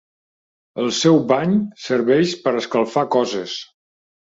El 0.83 0.89
seu 1.01 1.21
bany 1.33 1.55
serveix 1.91 2.37
per 2.49 2.59
escalfar 2.65 3.09
coses. 3.21 3.59